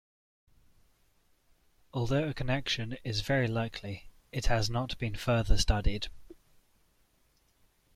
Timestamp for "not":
4.67-4.97